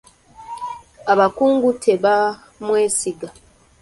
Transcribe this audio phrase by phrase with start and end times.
[1.11, 3.27] Abakungu tebamwesiga.